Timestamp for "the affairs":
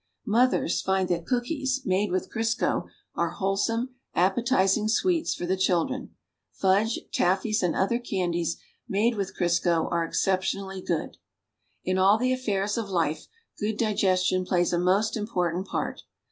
12.17-12.79